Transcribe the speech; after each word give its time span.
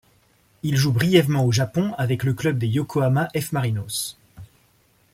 Il 0.63 0.77
joue 0.77 0.91
brièvement 0.91 1.45
au 1.45 1.51
Japon 1.51 1.93
avec 1.95 2.23
le 2.23 2.33
club 2.33 2.57
des 2.57 2.65
Yokohama 2.65 3.27
F·Marinos. 3.35 4.17